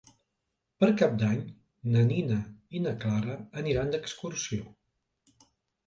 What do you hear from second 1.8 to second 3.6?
na Nina i na Clara